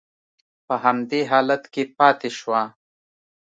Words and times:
په 0.67 0.75
همدې 0.83 1.21
حالت 1.31 1.63
کې 1.73 1.83
پاتې 1.97 2.29
شوه. 2.37 2.61